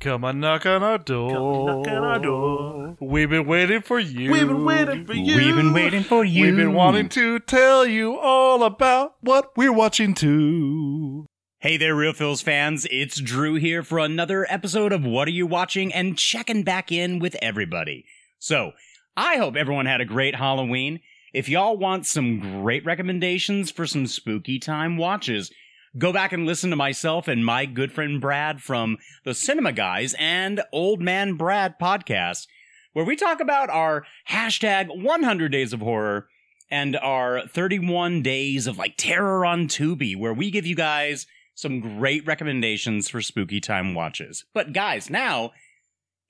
[0.00, 1.32] Come on, knock on our door.
[1.66, 2.96] knock on our door.
[3.00, 4.30] We've been waiting for you.
[4.30, 5.36] We've been waiting for you.
[5.36, 6.44] We've been waiting for you.
[6.44, 11.26] We've been wanting to tell you all about what we're watching too.
[11.58, 12.86] Hey there, Reel Feels fans.
[12.92, 17.18] It's Drew here for another episode of What Are You Watching and checking back in
[17.18, 18.04] with everybody.
[18.38, 18.70] So,
[19.16, 21.00] I hope everyone had a great Halloween.
[21.34, 25.50] If y'all want some great recommendations for some spooky time watches,
[25.98, 30.14] go back and listen to myself and my good friend Brad from the Cinema Guys
[30.18, 32.46] and Old Man Brad podcast,
[32.92, 36.28] where we talk about our hashtag 100 Days of Horror
[36.70, 41.80] and our 31 Days of like terror on Tubi, where we give you guys some
[41.80, 44.44] great recommendations for spooky time watches.
[44.54, 45.50] But guys, now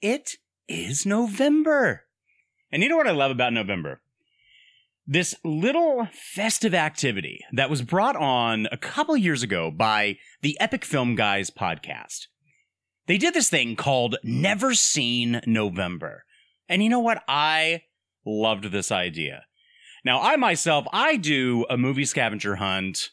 [0.01, 2.05] it is November.
[2.73, 4.01] And you know what I love about November?
[5.11, 10.85] This little festive activity that was brought on a couple years ago by the Epic
[10.85, 12.27] Film Guys podcast.
[13.07, 16.25] They did this thing called Never Seen November.
[16.69, 17.23] And you know what?
[17.27, 17.85] I
[18.27, 19.47] loved this idea.
[20.05, 23.09] Now, I myself, I do a movie scavenger hunt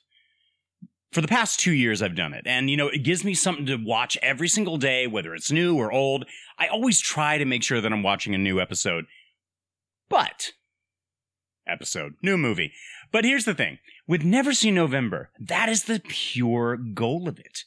[1.14, 2.46] for the past two years I've done it.
[2.46, 5.78] And, you know, it gives me something to watch every single day, whether it's new
[5.78, 6.26] or old.
[6.60, 9.06] I always try to make sure that I'm watching a new episode.
[10.10, 10.52] But,
[11.68, 12.72] episode, new movie.
[13.12, 17.64] But here's the thing with Never See November, that is the pure goal of it.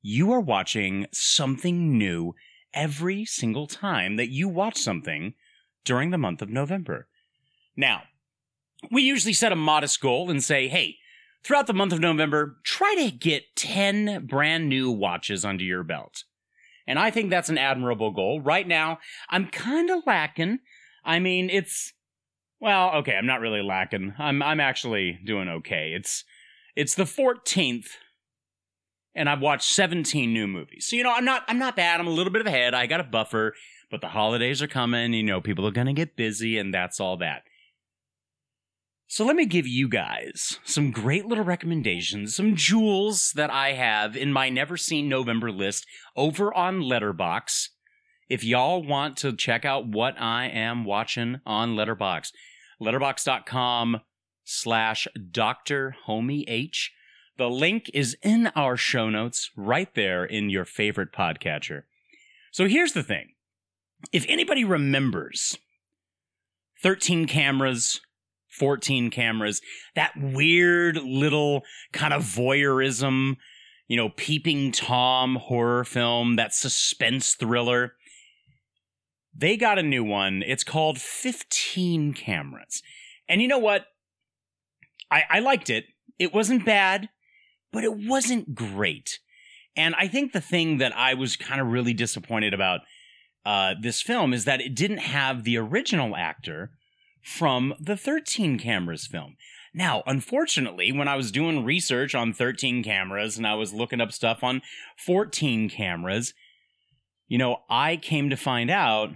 [0.00, 2.34] You are watching something new
[2.74, 5.34] every single time that you watch something
[5.84, 7.08] during the month of November.
[7.76, 8.02] Now,
[8.90, 10.96] we usually set a modest goal and say, hey,
[11.44, 16.24] throughout the month of November, try to get 10 brand new watches under your belt.
[16.86, 18.40] And I think that's an admirable goal.
[18.40, 18.98] Right now,
[19.28, 20.58] I'm kind of lacking.
[21.04, 21.92] I mean, it's
[22.62, 24.14] well, okay, I'm not really lacking.
[24.18, 25.94] I'm I'm actually doing okay.
[25.96, 26.22] It's
[26.76, 27.88] it's the 14th
[29.16, 30.86] and I've watched 17 new movies.
[30.88, 31.98] So, you know, I'm not I'm not bad.
[31.98, 32.72] I'm a little bit ahead.
[32.72, 33.54] I got a buffer,
[33.90, 37.00] but the holidays are coming, you know, people are going to get busy and that's
[37.00, 37.42] all that.
[39.08, 44.16] So let me give you guys some great little recommendations, some jewels that I have
[44.16, 45.84] in my never seen November list
[46.16, 47.70] over on Letterboxd.
[48.30, 52.30] If y'all want to check out what I am watching on Letterboxd,
[52.82, 54.00] letterboxd.com
[54.44, 55.96] slash Dr.
[56.06, 56.92] Homie H.
[57.38, 61.84] The link is in our show notes right there in your favorite podcatcher.
[62.50, 63.30] So here's the thing.
[64.12, 65.56] If anybody remembers
[66.82, 68.00] 13 cameras,
[68.50, 69.62] 14 cameras,
[69.94, 71.62] that weird little
[71.92, 73.36] kind of voyeurism,
[73.88, 77.94] you know, peeping Tom horror film, that suspense thriller.
[79.34, 80.42] They got a new one.
[80.46, 82.82] It's called 15 Cameras.
[83.28, 83.86] And you know what?
[85.10, 85.86] I, I liked it.
[86.18, 87.08] It wasn't bad,
[87.72, 89.18] but it wasn't great.
[89.76, 92.80] And I think the thing that I was kind of really disappointed about
[93.44, 96.72] uh, this film is that it didn't have the original actor
[97.22, 99.36] from the 13 cameras film.
[99.74, 104.12] Now, unfortunately, when I was doing research on 13 cameras and I was looking up
[104.12, 104.60] stuff on
[104.98, 106.34] 14 cameras,
[107.26, 109.10] you know, I came to find out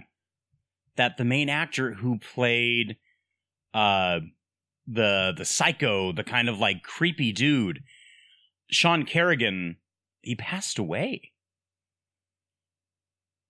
[0.97, 2.97] that the main actor who played
[3.73, 4.19] uh
[4.87, 7.83] the the psycho, the kind of like creepy dude,
[8.69, 9.77] Sean Kerrigan,
[10.21, 11.31] he passed away.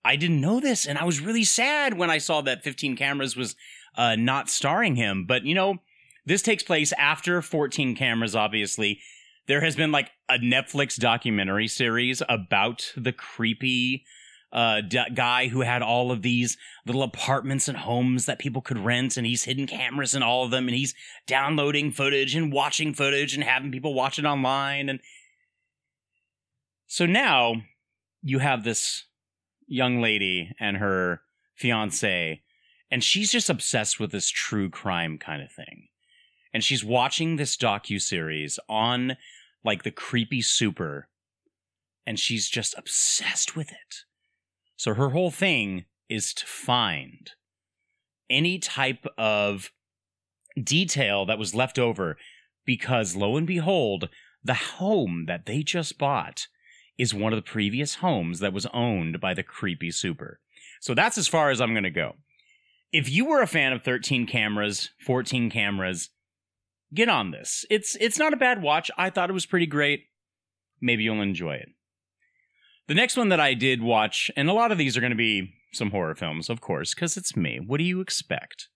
[0.04, 3.36] I didn't know this and I was really sad when I saw that 15 cameras
[3.36, 3.56] was
[3.96, 5.26] uh, not starring him.
[5.26, 5.78] But you know,
[6.24, 9.00] this takes place after 14 cameras, obviously.
[9.46, 14.04] There has been like a Netflix documentary series about the creepy
[14.52, 18.78] uh, d- guy who had all of these little apartments and homes that people could
[18.78, 20.94] rent, and he's hidden cameras in all of them, and he's
[21.26, 24.88] downloading footage and watching footage and having people watch it online.
[24.88, 25.00] And
[26.86, 27.62] so now
[28.22, 29.04] you have this
[29.66, 31.20] young lady and her
[31.54, 32.40] fiance
[32.90, 35.88] and she's just obsessed with this true crime kind of thing.
[36.52, 39.16] And she's watching this docu series on
[39.64, 41.08] like the creepy super
[42.06, 44.04] and she's just obsessed with it.
[44.78, 47.32] So her whole thing is to find
[48.30, 49.70] any type of
[50.62, 52.16] detail that was left over
[52.64, 54.08] because lo and behold,
[54.42, 56.46] the home that they just bought
[56.96, 60.40] is one of the previous homes that was owned by the creepy super.
[60.80, 62.14] So that's as far as I'm going to go
[62.92, 66.10] if you were a fan of 13 cameras, 14 cameras,
[66.94, 67.64] get on this.
[67.70, 68.90] It's it's not a bad watch.
[68.96, 70.04] I thought it was pretty great.
[70.80, 71.68] Maybe you'll enjoy it.
[72.88, 75.16] The next one that I did watch, and a lot of these are going to
[75.16, 77.60] be some horror films, of course, because it's me.
[77.64, 78.68] What do you expect?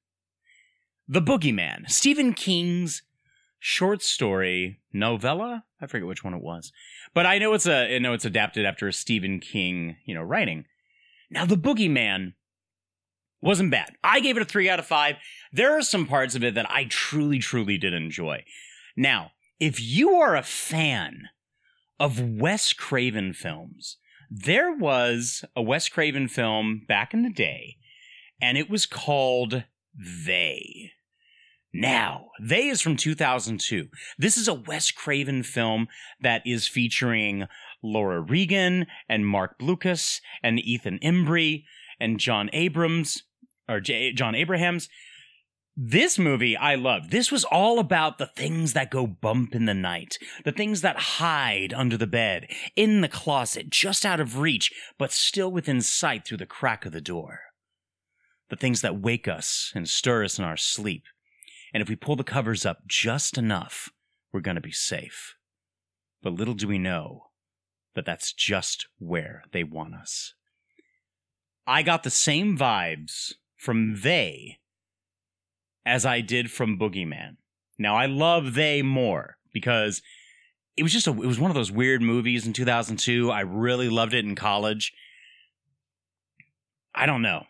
[1.09, 3.03] The Boogeyman, Stephen King's
[3.59, 5.65] short story novella.
[5.81, 6.73] I forget which one it was,
[7.15, 10.23] but I know it's a I know it's adapted after a Stephen King you know
[10.23, 10.67] writing.
[11.31, 12.35] Now the Boogeyman
[13.41, 13.95] wasn't bad.
[14.05, 15.17] I gave it a three out of five.
[15.53, 18.45] There are some parts of it that I truly truly did enjoy.
[18.95, 21.31] Now, if you are a fan
[21.99, 23.97] of Wes Craven films,
[24.35, 27.77] there was a Wes Craven film back in the day,
[28.41, 29.65] and it was called
[29.95, 30.93] They.
[31.75, 33.89] Now, They is from 2002.
[34.19, 35.89] This is a Wes Craven film
[36.21, 37.47] that is featuring
[37.83, 41.65] Laura Regan and Marc Blucas and Ethan Embry
[42.01, 43.25] and John Abrams
[43.69, 44.89] or J- Jon Abrahams.
[45.75, 47.11] This movie I loved.
[47.11, 50.97] This was all about the things that go bump in the night, the things that
[50.97, 52.47] hide under the bed,
[52.77, 56.93] in the closet, just out of reach, but still within sight through the crack of
[56.93, 57.41] the door.
[58.51, 61.05] The things that wake us and stir us in our sleep.
[61.73, 63.89] And if we pull the covers up just enough,
[64.31, 65.37] we're going to be safe.
[66.23, 67.31] But little do we know
[67.95, 70.35] that that's just where they want us.
[71.67, 74.59] I got the same vibes from They
[75.85, 77.37] as I did from Boogeyman.
[77.79, 80.03] Now I love They more because
[80.77, 83.31] it was just a it was one of those weird movies in 2002.
[83.31, 84.93] I really loved it in college.
[86.95, 87.45] I don't know.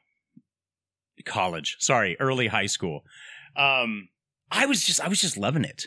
[1.25, 1.77] College.
[1.79, 3.05] Sorry, early high school.
[3.57, 4.09] Um
[4.51, 5.87] I was just I was just loving it.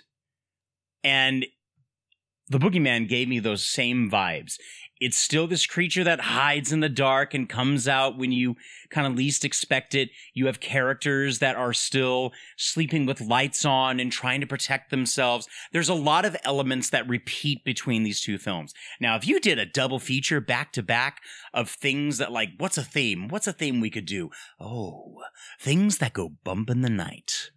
[1.03, 1.45] And
[2.50, 4.57] the boogeyman gave me those same vibes.
[5.01, 8.56] It's still this creature that hides in the dark and comes out when you
[8.89, 10.09] kind of least expect it.
[10.33, 15.50] You have characters that are still sleeping with lights on and trying to protect themselves.
[15.74, 18.74] There's a lot of elements that repeat between these two films.
[19.01, 21.21] Now, if you did a double feature back to back
[21.53, 23.27] of things that like, what's a theme?
[23.27, 24.30] What's a theme we could do?
[24.62, 25.24] Oh,
[25.59, 27.51] things that go bump in the night.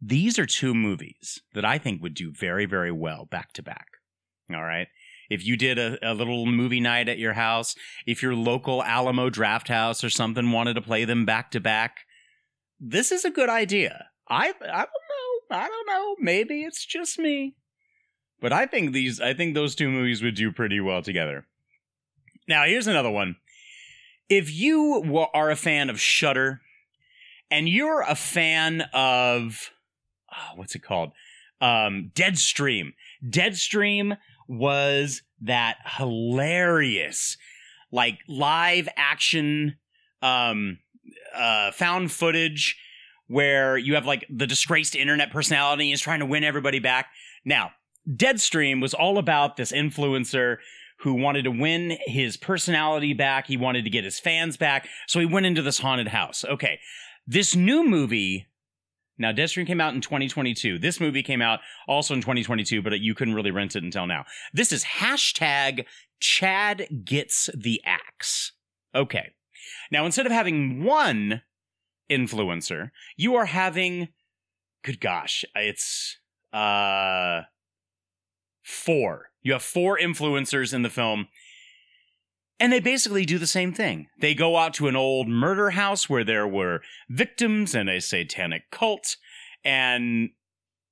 [0.00, 3.86] These are two movies that I think would do very, very well back to back.
[4.52, 4.88] All right.
[5.28, 7.74] If you did a, a little movie night at your house,
[8.06, 12.06] if your local Alamo Drafthouse or something wanted to play them back to back,
[12.80, 14.06] this is a good idea.
[14.28, 15.56] I I don't know.
[15.56, 16.16] I don't know.
[16.18, 17.54] Maybe it's just me.
[18.40, 21.46] But I think these I think those two movies would do pretty well together.
[22.46, 23.36] Now, here's another one.
[24.28, 26.60] If you are a fan of Shudder
[27.50, 29.70] and you're a fan of
[30.32, 31.12] oh, what's it called?
[31.60, 32.92] Um, Deadstream.
[33.28, 34.16] Deadstream
[34.48, 37.36] was that hilarious,
[37.92, 39.76] like live action,
[40.22, 40.78] um,
[41.34, 42.76] uh, found footage
[43.28, 47.08] where you have like the disgraced internet personality is trying to win everybody back.
[47.44, 47.72] Now,
[48.10, 50.56] Deadstream was all about this influencer
[51.00, 53.46] who wanted to win his personality back.
[53.46, 54.88] He wanted to get his fans back.
[55.06, 56.44] So he went into this haunted house.
[56.44, 56.80] Okay.
[57.26, 58.46] This new movie
[59.18, 60.78] now, Deadstream came out in 2022.
[60.78, 64.24] This movie came out also in 2022, but you couldn't really rent it until now.
[64.52, 65.84] This is hashtag
[66.20, 68.52] Chad gets the axe.
[68.94, 69.32] Okay.
[69.90, 71.42] Now, instead of having one
[72.10, 74.08] influencer, you are having,
[74.84, 76.18] good gosh, it's,
[76.52, 77.42] uh,
[78.62, 79.30] four.
[79.42, 81.28] You have four influencers in the film.
[82.60, 84.08] And they basically do the same thing.
[84.18, 88.70] They go out to an old murder house where there were victims and a satanic
[88.72, 89.16] cult,
[89.64, 90.30] and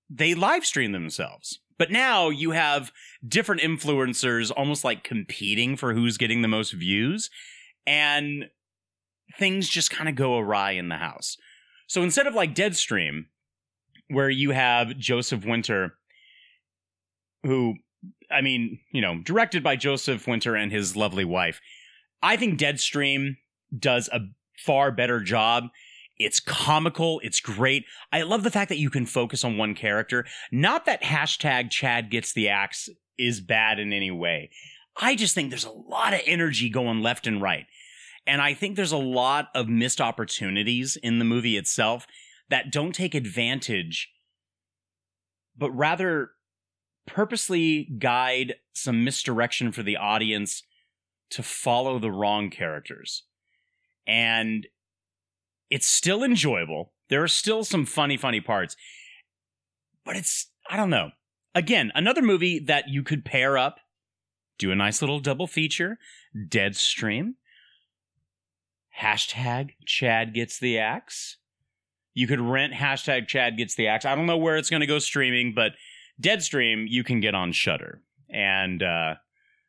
[0.08, 1.58] they live stream themselves.
[1.78, 2.92] But now you have
[3.26, 7.30] different influencers almost like competing for who's getting the most views,
[7.84, 8.46] and
[9.36, 11.36] things just kind of go awry in the house.
[11.88, 13.26] So instead of like Deadstream,
[14.08, 15.94] where you have Joseph Winter,
[17.42, 17.74] who
[18.30, 21.60] I mean, you know, directed by Joseph Winter and his lovely wife.
[22.22, 23.36] I think Deadstream
[23.76, 24.20] does a
[24.58, 25.64] far better job.
[26.18, 27.20] It's comical.
[27.22, 27.84] It's great.
[28.12, 30.24] I love the fact that you can focus on one character.
[30.50, 32.88] Not that hashtag Chad gets the axe
[33.18, 34.50] is bad in any way.
[35.00, 37.66] I just think there's a lot of energy going left and right.
[38.26, 42.06] And I think there's a lot of missed opportunities in the movie itself
[42.48, 44.10] that don't take advantage,
[45.56, 46.30] but rather
[47.06, 50.62] purposely guide some misdirection for the audience
[51.30, 53.24] to follow the wrong characters.
[54.06, 54.66] And
[55.70, 56.92] it's still enjoyable.
[57.08, 58.76] There are still some funny, funny parts.
[60.04, 61.10] But it's, I don't know.
[61.54, 63.78] Again, another movie that you could pair up,
[64.58, 65.98] do a nice little double feature,
[66.36, 67.34] Deadstream,
[69.00, 71.38] hashtag Chad gets the axe.
[72.14, 74.04] You could rent hashtag Chad gets the axe.
[74.04, 75.72] I don't know where it's going to go streaming, but
[76.20, 79.14] Deadstream you can get on Shudder, and uh,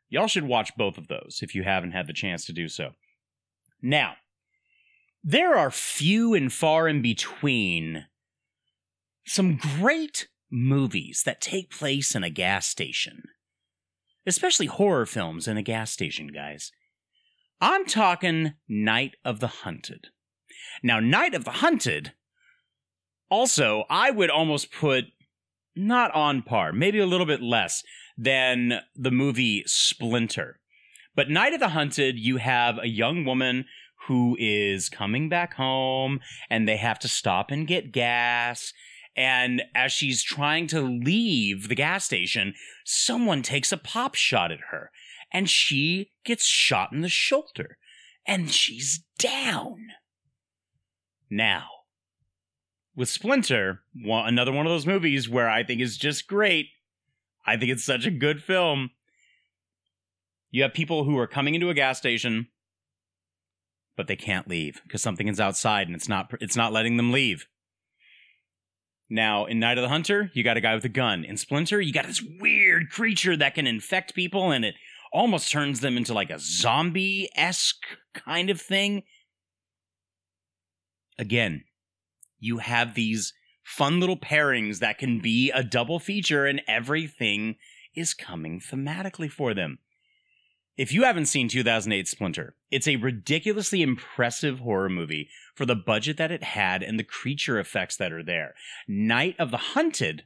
[0.09, 2.91] y'all should watch both of those if you haven't had the chance to do so.
[3.81, 4.15] Now,
[5.23, 8.05] there are few and far in between
[9.25, 13.23] some great movies that take place in a gas station,
[14.25, 16.71] especially horror films in a gas station, guys.
[17.59, 20.07] I'm talking Night of the Hunted.
[20.81, 22.13] Now, Night of the Hunted,
[23.29, 25.05] also, I would almost put
[25.77, 27.83] not on par, maybe a little bit less
[28.17, 30.59] than the movie Splinter.
[31.15, 33.65] But Night of the Hunted, you have a young woman
[34.07, 36.19] who is coming back home
[36.49, 38.73] and they have to stop and get gas.
[39.15, 42.53] And as she's trying to leave the gas station,
[42.85, 44.91] someone takes a pop shot at her
[45.33, 47.77] and she gets shot in the shoulder
[48.25, 49.87] and she's down.
[51.29, 51.67] Now,
[52.97, 56.69] with Splinter, one, another one of those movies where I think is just great.
[57.45, 58.89] I think it's such a good film.
[60.49, 62.47] You have people who are coming into a gas station,
[63.95, 67.11] but they can't leave because something is outside and it's not it's not letting them
[67.11, 67.45] leave.
[69.09, 71.23] Now, in Night of the Hunter, you got a guy with a gun.
[71.23, 74.75] In Splinter, you got this weird creature that can infect people and it
[75.13, 79.03] almost turns them into like a zombie esque kind of thing.
[81.19, 81.63] Again,
[82.39, 87.55] you have these fun little pairings that can be a double feature, and everything
[87.95, 89.79] is coming thematically for them.
[90.77, 96.17] If you haven't seen 2008 Splinter, it's a ridiculously impressive horror movie for the budget
[96.17, 98.53] that it had and the creature effects that are there.
[98.87, 100.25] Night of the Hunted,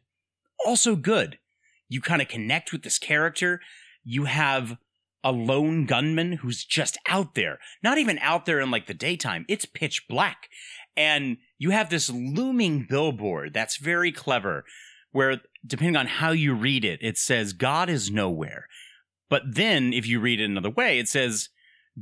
[0.65, 1.39] also good.
[1.87, 3.61] You kind of connect with this character.
[4.03, 4.77] You have
[5.23, 9.45] a lone gunman who's just out there, not even out there in like the daytime.
[9.47, 10.49] It's pitch black.
[10.97, 14.65] And you have this looming billboard that's very clever,
[15.11, 18.65] where depending on how you read it, it says, God is nowhere.
[19.29, 21.49] But then if you read it another way, it says,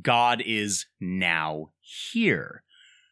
[0.02, 2.64] God is now here.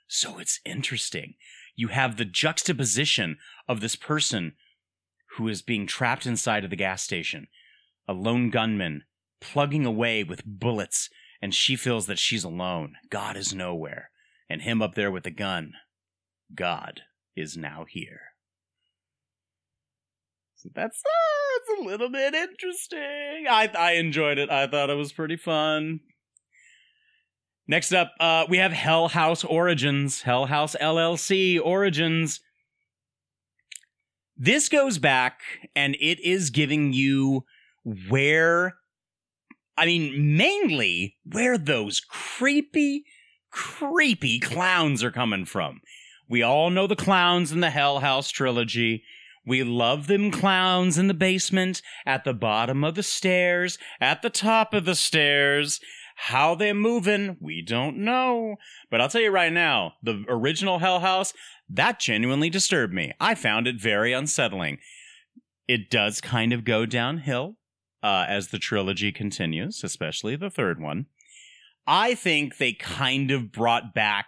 [0.08, 1.34] So it's interesting.
[1.76, 4.54] You have the juxtaposition of this person
[5.36, 7.48] who is being trapped inside of the gas station,
[8.08, 9.04] a lone gunman
[9.42, 11.10] plugging away with bullets,
[11.42, 12.94] and she feels that she's alone.
[13.10, 14.12] God is nowhere.
[14.50, 15.74] And him up there with the gun.
[16.54, 17.02] God
[17.36, 18.22] is now here.
[20.56, 23.46] So that's, uh, that's a little bit interesting.
[23.50, 24.50] I I enjoyed it.
[24.50, 26.00] I thought it was pretty fun.
[27.68, 32.40] Next up, uh, we have Hell House Origins, Hell House LLC Origins.
[34.38, 35.42] This goes back
[35.76, 37.44] and it is giving you
[37.84, 38.76] where,
[39.76, 43.04] I mean, mainly where those creepy,
[43.52, 45.82] creepy clowns are coming from.
[46.30, 49.04] We all know the clowns in the Hell House trilogy.
[49.46, 54.30] We love them clowns in the basement, at the bottom of the stairs, at the
[54.30, 55.80] top of the stairs.
[56.18, 58.56] How they're moving, we don't know.
[58.92, 61.34] But I'll tell you right now, the original Hell House,
[61.70, 63.14] that genuinely disturbed me.
[63.22, 64.80] I found it very unsettling.
[65.68, 67.56] It does kind of go downhill
[68.04, 71.06] uh, as the trilogy continues, especially the third one.
[71.86, 74.28] I think they kind of brought back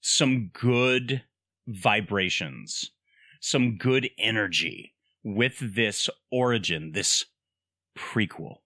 [0.00, 1.22] some good
[1.66, 2.90] vibrations,
[3.40, 7.24] some good energy with this origin, this
[7.96, 8.56] prequel.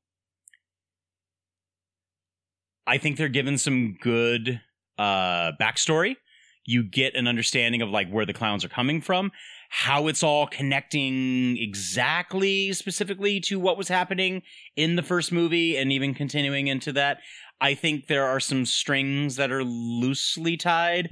[2.86, 4.60] I think they're given some good
[4.98, 6.16] uh, backstory.
[6.64, 9.32] You get an understanding of like where the clowns are coming from,
[9.68, 14.42] how it's all connecting exactly specifically to what was happening
[14.76, 17.18] in the first movie and even continuing into that.
[17.62, 21.10] I think there are some strings that are loosely tied,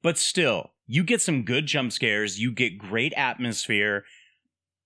[0.00, 4.04] but still, you get some good jump scares, you get great atmosphere.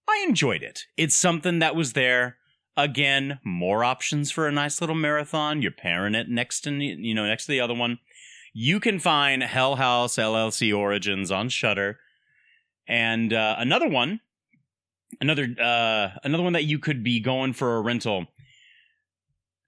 [0.09, 0.87] I enjoyed it.
[0.97, 2.39] It's something that was there.
[2.79, 5.61] Again, more options for a nice little marathon.
[5.61, 7.99] You're pairing it next to you know next to the other one.
[8.55, 11.99] You can find Hell House LLC Origins on Shudder,
[12.89, 14.21] and uh, another one,
[15.21, 18.29] another uh, another one that you could be going for a rental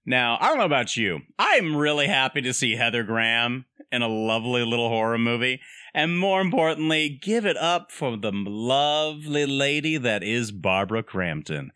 [0.08, 1.20] now, I don't know about you.
[1.38, 5.60] I'm really happy to see Heather Graham in a lovely little horror movie.
[5.94, 11.72] And more importantly, give it up for the lovely lady that is Barbara Crampton.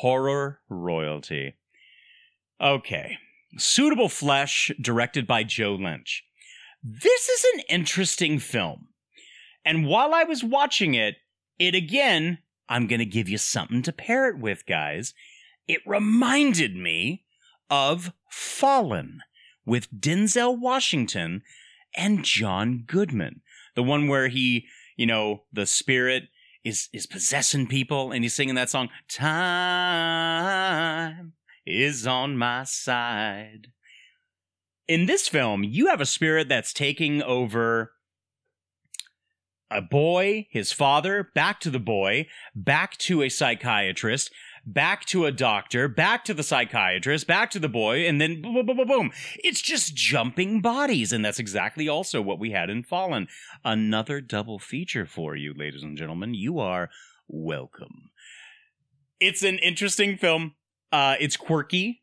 [0.00, 1.56] Horror royalty.
[2.60, 3.18] Okay.
[3.56, 6.24] Suitable Flesh, directed by Joe Lynch.
[6.82, 8.88] This is an interesting film.
[9.64, 11.16] And while I was watching it,
[11.58, 15.12] it again, I'm going to give you something to pair it with, guys.
[15.68, 17.24] It reminded me
[17.70, 19.20] of Fallen
[19.64, 21.42] with Denzel Washington
[21.96, 23.40] and John Goodman.
[23.74, 26.24] The one where he, you know, the spirit
[26.62, 29.32] is is possessing people and he's singing that song Time
[31.64, 33.68] is on my side.
[34.86, 37.92] In this film, you have a spirit that's taking over
[39.70, 44.32] a boy, his father, back to the boy, back to a psychiatrist,
[44.66, 48.54] back to a doctor, back to the psychiatrist, back to the boy, and then boom,
[48.54, 49.12] boom, boom, boom, boom.
[49.42, 53.28] It's just jumping bodies, and that's exactly also what we had in Fallen.
[53.64, 56.34] Another double feature for you, ladies and gentlemen.
[56.34, 56.90] You are
[57.28, 58.10] welcome.
[59.18, 60.54] It's an interesting film.
[60.92, 62.02] Uh, it's quirky.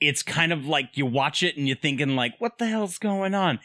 [0.00, 3.34] It's kind of like you watch it and you're thinking like, what the hell's going
[3.34, 3.58] on?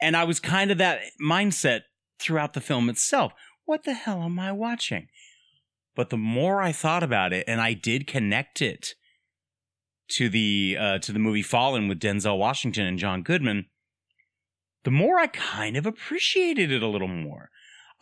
[0.00, 1.82] And I was kind of that mindset
[2.18, 3.32] throughout the film itself.
[3.64, 5.08] What the hell am I watching?
[5.94, 8.94] But the more I thought about it, and I did connect it
[10.08, 13.66] to the uh, to the movie Fallen with Denzel Washington and John Goodman,
[14.84, 17.50] the more I kind of appreciated it a little more.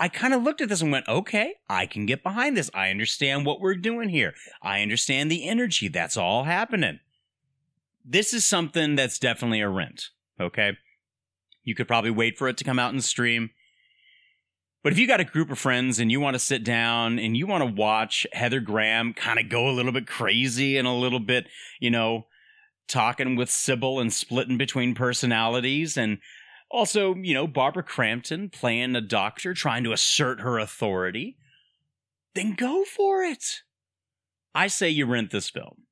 [0.01, 2.71] I kind of looked at this and went, okay, I can get behind this.
[2.75, 4.35] I understand what we're doing here.
[4.61, 6.99] I understand the energy that's all happening.
[8.05, 10.09] This is something that's definitely a rent,
[10.41, 10.77] okay?
[11.63, 13.51] You could probably wait for it to come out and stream.
[14.83, 17.37] But if you got a group of friends and you want to sit down and
[17.37, 20.93] you want to watch Heather Graham kind of go a little bit crazy and a
[20.93, 21.47] little bit,
[21.79, 22.27] you know,
[22.89, 26.19] talking with Sybil and splitting between personalities and
[26.69, 31.37] also, you know, Barbara Crampton playing a doctor trying to assert her authority,
[32.35, 33.62] then go for it.
[34.55, 35.83] I say you rent this film.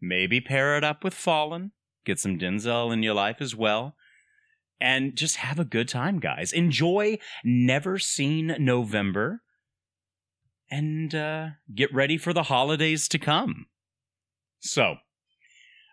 [0.00, 1.72] Maybe pair it up with Fallen,
[2.04, 3.96] get some Denzel in your life as well
[4.82, 6.52] and just have a good time, guys.
[6.52, 9.40] Enjoy Never Seen November
[10.70, 13.66] and uh, get ready for the holidays to come.
[14.58, 14.96] So,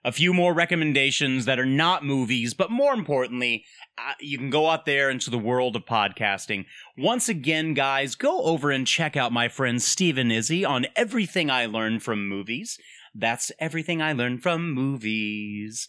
[0.03, 3.63] a few more recommendations that are not movies, but more importantly,
[3.97, 6.65] uh, you can go out there into the world of podcasting.
[6.97, 11.67] Once again, guys, go over and check out my friend Stephen Izzy on everything I
[11.67, 12.79] learned from movies.
[13.13, 15.87] That's everything I learned from movies.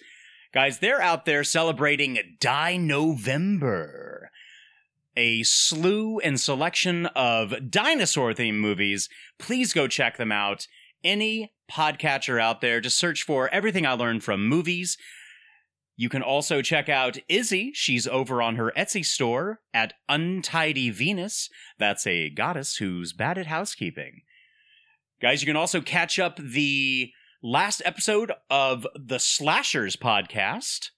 [0.52, 4.33] Guys, they're out there celebrating Die November,
[5.16, 9.09] a slew and selection of dinosaur themed movies.
[9.38, 10.66] Please go check them out.
[11.04, 14.99] Any podcatcher out there, just search for everything I learned from movies.
[15.97, 17.71] You can also check out Izzy.
[17.73, 21.49] She's over on her Etsy store at Untidy Venus.
[21.78, 24.23] That's a goddess who's bad at housekeeping.
[25.23, 30.91] Guys, you can also catch up the last episode of the Slashers podcast.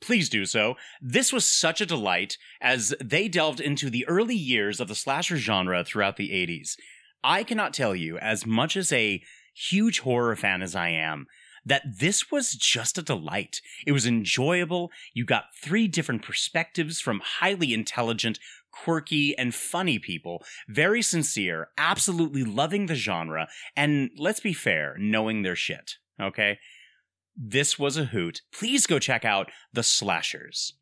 [0.00, 0.76] Please do so.
[1.00, 5.36] This was such a delight as they delved into the early years of the slasher
[5.36, 6.76] genre throughout the 80s.
[7.24, 9.22] I cannot tell you, as much as a
[9.54, 11.26] huge horror fan as I am,
[11.64, 13.60] that this was just a delight.
[13.86, 14.90] It was enjoyable.
[15.12, 18.38] You got three different perspectives from highly intelligent,
[18.84, 25.42] quirky, and funny people, very sincere, absolutely loving the genre, and let's be fair, knowing
[25.42, 25.94] their shit.
[26.20, 26.58] Okay?
[27.36, 28.42] This was a hoot.
[28.52, 30.74] Please go check out The Slashers.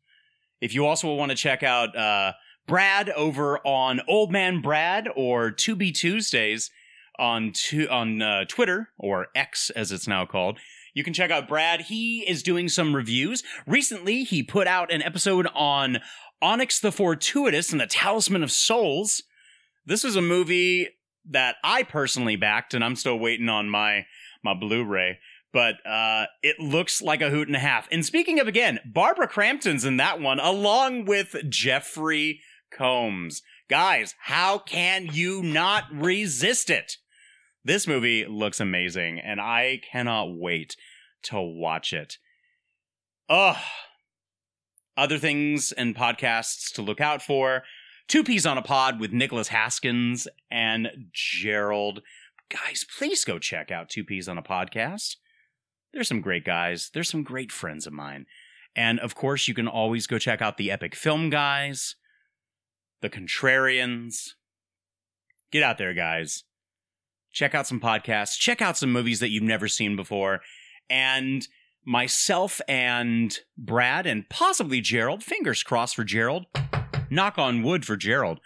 [0.61, 2.33] If you also want to check out uh,
[2.65, 6.71] Brad over on Old Man Brad or 2B Tuesdays
[7.19, 10.59] on tu- on uh, Twitter or X as it's now called,
[10.95, 11.81] you can check out Brad.
[11.81, 13.43] He is doing some reviews.
[13.67, 15.99] Recently, he put out an episode on
[16.41, 19.23] Onyx the Fortuitous and the Talisman of Souls.
[19.85, 20.89] This is a movie
[21.29, 24.05] that I personally backed, and I'm still waiting on my
[24.43, 25.19] my Blu-ray.
[25.51, 27.87] But uh, it looks like a hoot and a half.
[27.89, 33.41] And speaking of again, Barbara Crampton's in that one, along with Jeffrey Combs.
[33.69, 36.97] Guys, how can you not resist it?
[37.63, 40.75] This movie looks amazing, and I cannot wait
[41.23, 42.17] to watch it.
[43.27, 43.57] Ugh,
[44.97, 47.63] other things and podcasts to look out for.
[48.07, 52.01] Two Peas on a Pod with Nicholas Haskins and Gerald.
[52.49, 55.15] Guys, please go check out Two Peas on a Podcast.
[55.93, 56.91] There's some great guys.
[56.93, 58.25] There's some great friends of mine.
[58.75, 61.95] And of course, you can always go check out the Epic Film Guys,
[63.01, 64.31] the Contrarians.
[65.51, 66.43] Get out there, guys.
[67.31, 68.37] Check out some podcasts.
[68.37, 70.41] Check out some movies that you've never seen before.
[70.89, 71.47] And
[71.85, 76.45] myself and Brad and possibly Gerald, fingers crossed for Gerald,
[77.09, 78.39] knock on wood for Gerald.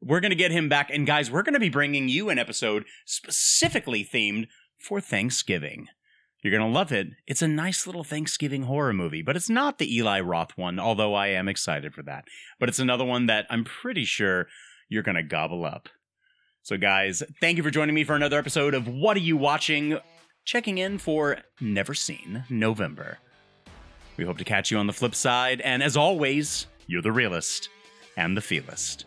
[0.00, 0.90] We're going to get him back.
[0.90, 4.46] And guys, we're going to be bringing you an episode specifically themed
[4.78, 5.88] for Thanksgiving.
[6.42, 7.08] You're going to love it.
[7.26, 11.14] It's a nice little Thanksgiving horror movie, but it's not the Eli Roth one, although
[11.14, 12.24] I am excited for that.
[12.60, 14.46] But it's another one that I'm pretty sure
[14.88, 15.88] you're going to gobble up.
[16.62, 19.98] So, guys, thank you for joining me for another episode of What Are You Watching?
[20.48, 23.18] Checking in for Never Seen November.
[24.16, 27.68] We hope to catch you on the flip side, and as always, you're the realist
[28.16, 29.04] and the feelist.